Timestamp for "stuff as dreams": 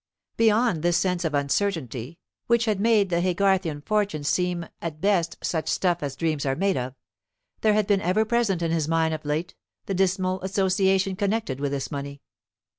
5.69-6.43